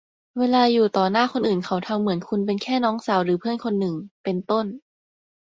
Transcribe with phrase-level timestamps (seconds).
[0.39, 4.65] เวลาอยู่ต่อหน้าคนอื่นเขาทำเหมือนคุณเป็นแค่น้องสาวหรือเพื่อนคนหนึ่ง เป็นต้น